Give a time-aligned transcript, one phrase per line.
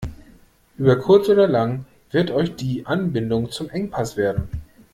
[0.79, 4.49] Über kurz oder lang wird euch die Anbindung zum Engpass werden.